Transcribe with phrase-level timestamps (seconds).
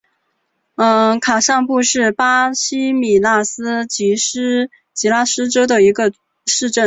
[1.21, 4.15] 卡尚布是巴西米纳斯吉
[5.09, 6.11] 拉斯州的一个
[6.47, 6.79] 市镇。